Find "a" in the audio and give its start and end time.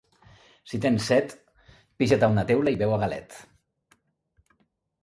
2.29-2.31, 2.97-2.99